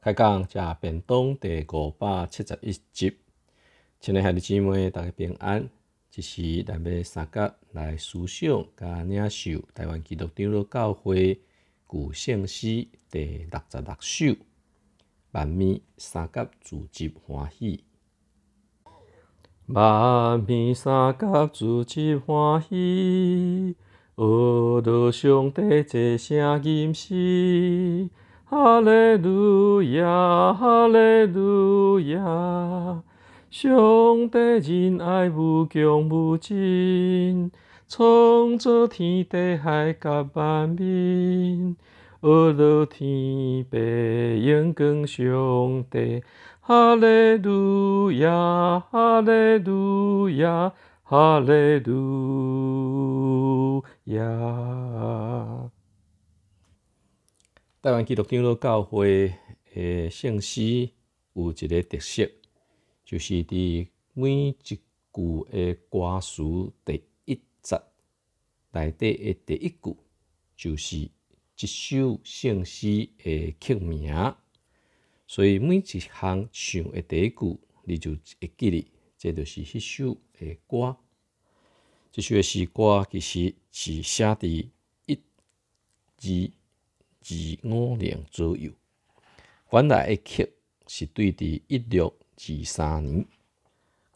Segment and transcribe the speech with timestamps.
[0.00, 3.16] 开讲食便当第五百七十一集，
[3.98, 5.68] 亲爱的姊妹，大家平安。
[6.08, 11.40] 即时咱要三甲来思想甲领受台湾基督长老教会
[11.90, 14.36] 旧圣诗第六十六首，
[15.32, 17.82] 万面三甲自集欢喜，
[19.66, 23.74] 万面三甲自集欢喜，
[24.16, 28.08] 学到上帝一声吟诗。
[28.50, 33.02] 哈利路亚，哈利路亚！
[33.50, 37.52] 上帝仁爱无穷无尽，
[37.86, 41.76] 创造天地海甲万民，
[42.20, 46.22] 阿罗天白阳光上帝，
[46.62, 50.72] 哈利路亚，哈利路亚，
[51.02, 55.68] 哈利路亚。
[57.80, 59.32] 台湾基督长老教会
[59.74, 60.90] 诶圣诗
[61.34, 62.28] 有一个特色，
[63.04, 64.80] 就是伫每一句
[65.52, 66.42] 诶歌词
[66.84, 67.80] 第一节
[68.72, 69.96] 内底诶第一句，
[70.56, 74.34] 就是一首圣诗诶曲名。
[75.28, 78.10] 所以每一项唱诶第一句，你就
[78.40, 80.96] 会记哩，这就是迄首诶歌。
[82.10, 84.68] 即首诶诗歌其实是写伫
[85.06, 85.14] 一
[86.18, 86.57] 二。
[87.28, 88.72] 二五年左右，
[89.70, 90.52] 原来诶曲
[90.86, 93.26] 是对伫一六二三年，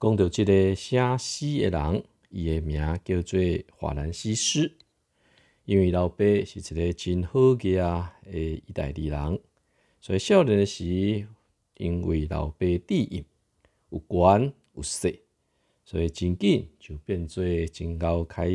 [0.00, 3.38] 讲到即个写诗诶人，伊诶名叫做
[3.76, 4.72] 华兰西斯，
[5.64, 7.78] 因为老爸是一个真好嘅
[8.24, 9.40] 诶意大利人，
[10.00, 11.26] 所以少年时，
[11.76, 13.24] 因为老爸底蕴
[13.90, 15.20] 有权有势，
[15.84, 18.48] 所以真紧就变做真够开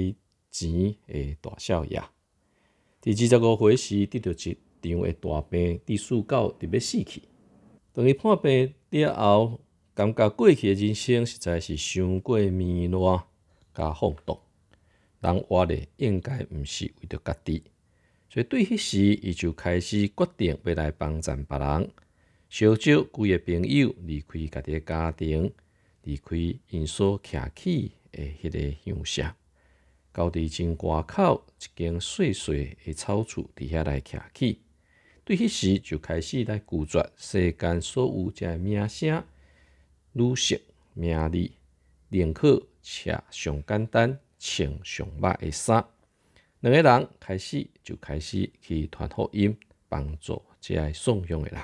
[0.49, 2.01] 钱的大少爷。
[2.99, 7.21] 第二十五岁时，得到一场诶大病，第四九特要死去。
[7.93, 9.59] 当伊破病了后，
[9.93, 13.23] 感觉过去诶人生实在是伤过迷乱
[13.73, 14.37] 加放荡。
[15.19, 17.63] 人活咧应该毋是为着家己，
[18.29, 21.89] 所以对迄时伊就开始决定要来帮助别人，
[22.49, 25.51] 小少几个朋友离开家己诶家庭，
[26.03, 26.35] 离开
[26.69, 29.35] 因所徛起诶迄个乡舍。
[30.11, 34.61] 到伫真外口一间细细的草厝伫遐来徛起，
[35.23, 39.23] 对迄时就开始来拒绝世间所有遮名声、
[40.13, 40.59] 女色、
[40.93, 41.51] 名利，
[42.09, 45.85] 宁可吃上简单、穿上歹的衫。
[46.61, 49.55] 两个人开始就开始去传福音，
[49.87, 51.61] 帮助遮送养的人。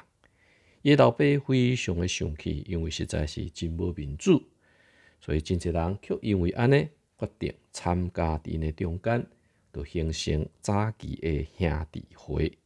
[0.84, 1.18] 伊老爸
[1.48, 4.44] 非常的生气，因为实在是真无民主，
[5.20, 6.90] 所以真侪人却因为安尼。
[7.24, 9.26] 决定参加伫呢中间，
[9.72, 12.58] 就形成早期的兄弟会。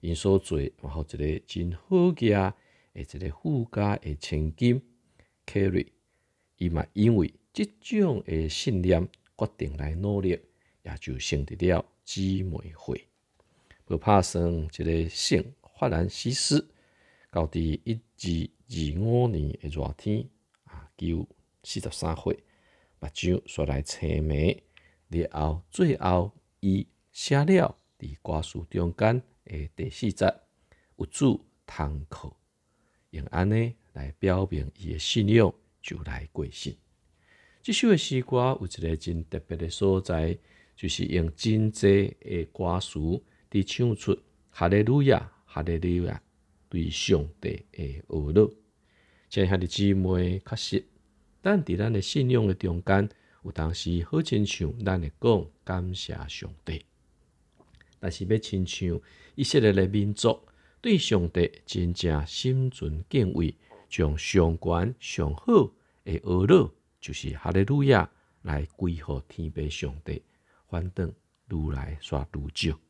[0.00, 2.54] 因所做，然后一个真好家，
[2.94, 4.82] 诶，一个富家的千金
[5.46, 5.86] Carry，
[6.58, 10.38] 伊嘛因为即种的信念，决定来努力，
[10.82, 13.06] 也就成立了姊妹会。
[13.86, 15.42] 不怕生一个圣
[15.78, 16.68] 法兰西斯，
[17.30, 20.28] 到伫一二二五年的热天，
[20.64, 21.26] 啊，九
[21.62, 22.38] 四十三岁。
[23.04, 24.62] 目睭煞来青眉，
[25.08, 30.34] 然后最后伊写了伫歌词中间的第四节，
[30.96, 32.36] 有主通靠，
[33.10, 36.76] 用安尼来表明伊的信仰，就来过信。
[37.62, 40.38] 即首的诗歌有一个真特别的所在，
[40.76, 42.98] 就是用真济的歌词
[43.50, 44.18] 伫唱出
[44.50, 46.22] 哈利路亚，哈利路亚
[46.68, 48.50] 对上帝的阿乐。
[49.28, 50.84] 亲爱的姊妹，确实。
[51.44, 53.06] 但伫咱的信仰诶中间，
[53.42, 56.82] 有当时好亲像咱会讲感谢上帝，
[58.00, 58.98] 但是要亲像
[59.34, 60.40] 以色列诶民族
[60.80, 63.54] 对上帝真正心存敬畏，
[63.90, 65.70] 将上悬上好
[66.02, 70.22] 的阿乐，就是哈利路亚来归乎天父上帝，
[70.70, 71.12] 反正
[71.50, 72.80] 愈来煞愈少。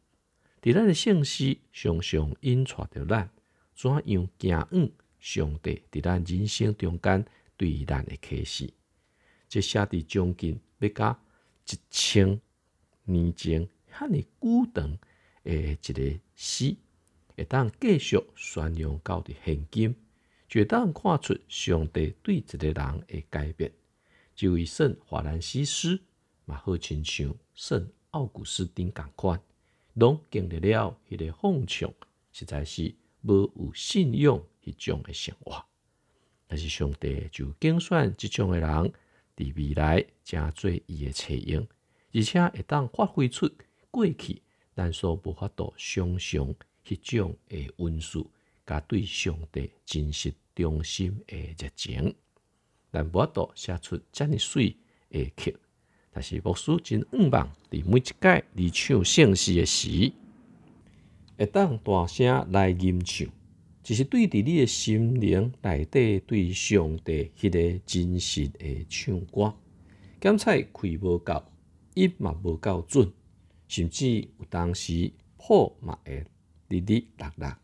[0.62, 3.28] 伫咱的圣诗常常引带着咱
[3.74, 7.26] 怎样行往上帝伫咱人生中间。
[7.56, 8.72] 对咱的启示，
[9.48, 11.18] 即写伫将近要甲
[11.70, 12.40] 一千
[13.04, 14.98] 年前遐尼久长
[15.44, 16.76] 诶一个诗，
[17.36, 19.94] 会当继续宣扬到伫现今，
[20.48, 23.72] 就当看出上帝对一个人诶改变。
[24.34, 26.00] 就位圣华兰西斯
[26.44, 29.40] 嘛，好亲像圣奥古斯丁共款，
[29.94, 31.94] 拢经历了迄个放纵，
[32.32, 32.92] 实在是
[33.22, 35.64] 无有信仰迄种诶生活。
[36.46, 38.92] 但是上帝就拣选即种诶人，
[39.36, 41.66] 伫未来正做伊诶采用，
[42.12, 43.50] 而且会当发挥出
[43.90, 44.40] 过去
[44.74, 46.54] 咱所无法度想象
[46.86, 48.30] 迄种诶温素
[48.66, 52.14] 甲对上帝真实忠心诶热情。
[52.90, 54.76] 但无法度写出遮尔水
[55.10, 55.56] 诶曲，
[56.12, 60.12] 但是牧师真愿望伫每一届离唱圣诗诶时，
[61.36, 63.26] 会当大声来吟唱，
[63.84, 69.54] 就是对伫你诶心灵内底对上帝迄个真实诶唱歌。
[70.18, 71.44] 检测开无够，
[71.92, 73.12] 音嘛无够准，
[73.68, 76.24] 甚至有当时破嘛会
[76.66, 77.58] 滴滴落落。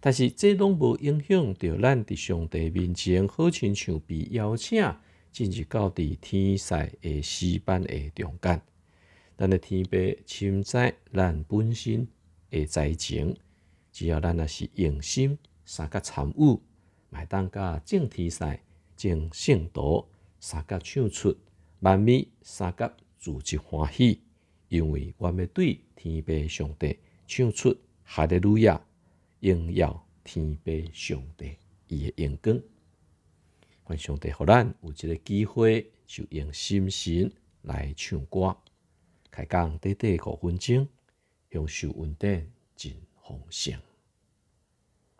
[0.00, 4.84] 但是这拢无影响到咱伫上帝面前，好亲像被邀请
[5.30, 8.60] 进入到伫天使诶诗班诶中间。
[9.38, 12.08] 咱诶天父深知咱本身
[12.50, 13.36] 诶才情，
[13.92, 15.38] 只要咱若是用心
[15.74, 16.60] 三甲参与，
[17.08, 18.60] 麦当甲正天使、
[18.94, 20.06] 正圣徒
[20.38, 21.34] 三甲唱出
[21.80, 24.20] 万米三甲自即欢喜，
[24.68, 27.74] 因为我要对天父上帝唱出
[28.04, 28.78] 哈利路亚。
[29.40, 31.56] 荣耀天父上帝
[31.88, 32.60] 伊诶荣光，
[33.88, 37.32] 愿上帝互咱有一个机会，就用心神
[37.62, 38.54] 来唱歌，
[39.30, 40.86] 开讲短短五分钟，
[41.50, 42.46] 享受稳定
[42.76, 42.92] 真
[43.22, 43.80] 丰盛。